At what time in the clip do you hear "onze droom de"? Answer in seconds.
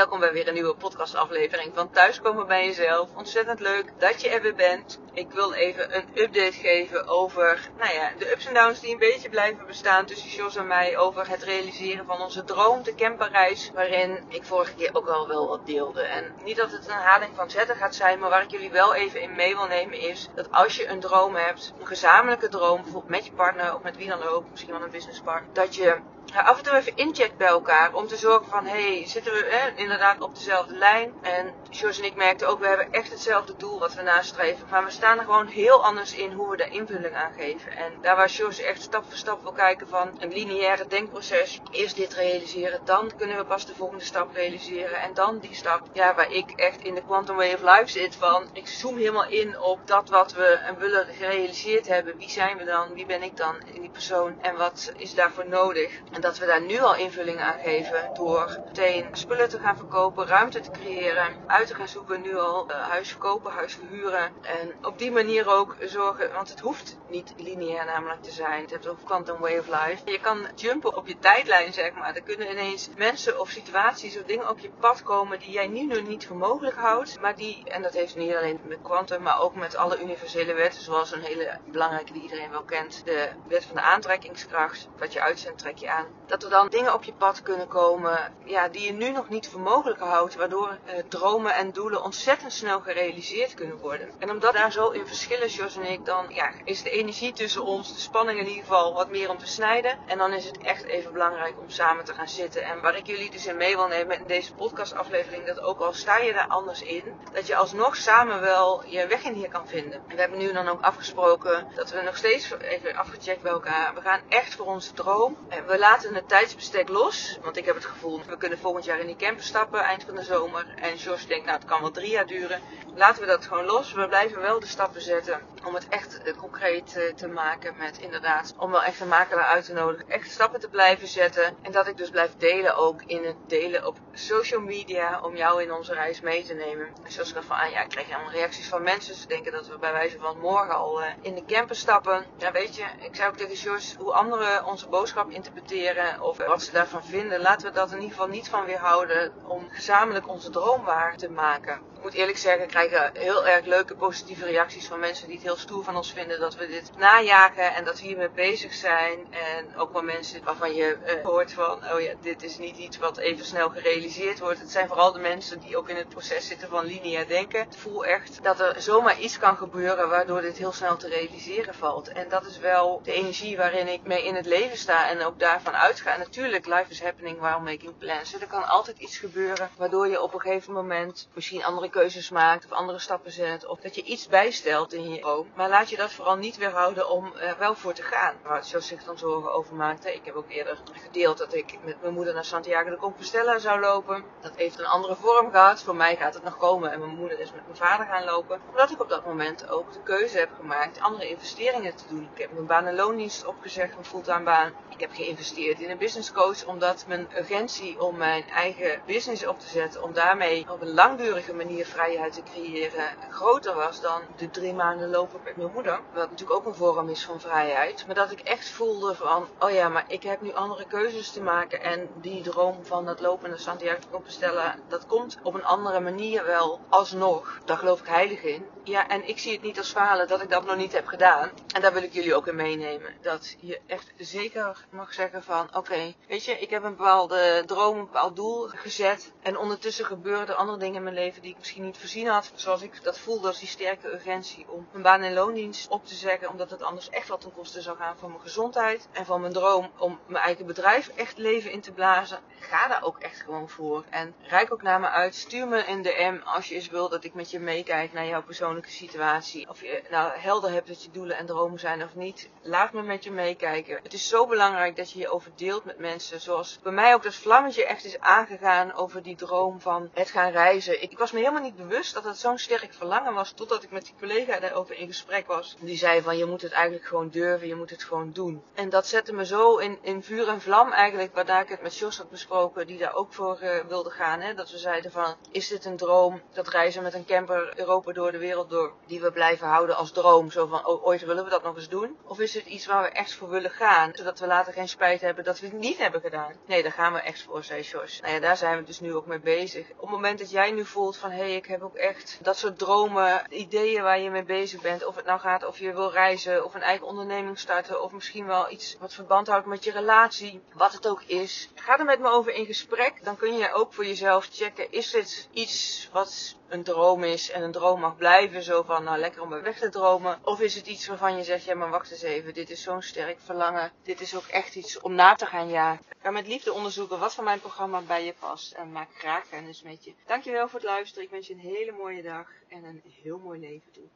12.20-12.94